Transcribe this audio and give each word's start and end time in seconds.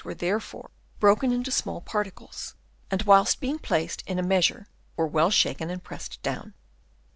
were 0.03 0.15
therefore 0.15 0.71
broken 0.99 1.31
into 1.31 1.51
small 1.51 1.79
particles, 1.79 2.55
and 2.89 3.03
whilst 3.03 3.39
being 3.39 3.59
placed 3.59 4.01
in 4.07 4.17
a 4.17 4.23
measure 4.23 4.65
were 4.95 5.05
well 5.05 5.29
shaken 5.29 5.69
and 5.69 5.83
pressed 5.83 6.19
down. 6.23 6.55